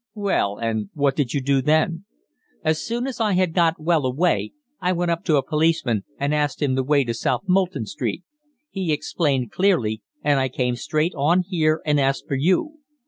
"Well, 0.15 0.57
and 0.57 0.89
what 0.95 1.15
did 1.15 1.35
you 1.35 1.41
do 1.41 1.61
then?" 1.61 2.05
"As 2.63 2.81
soon 2.83 3.05
as 3.05 3.21
I 3.21 3.33
had 3.33 3.53
got 3.53 3.79
well 3.79 4.03
away, 4.03 4.53
I 4.79 4.93
went 4.93 5.11
up 5.11 5.23
to 5.25 5.35
a 5.35 5.45
policeman 5.45 6.05
and 6.17 6.33
asked 6.33 6.59
him 6.59 6.73
the 6.73 6.83
way 6.83 7.03
to 7.03 7.13
South 7.13 7.43
Molton 7.47 7.85
Street. 7.85 8.23
He 8.71 8.91
explained 8.91 9.51
clearly, 9.51 10.01
and 10.23 10.39
I 10.39 10.49
came 10.49 10.75
straight 10.75 11.13
on 11.15 11.43
here 11.47 11.83
and 11.85 11.99
asked 11.99 12.27
for 12.27 12.33
you. 12.33 12.79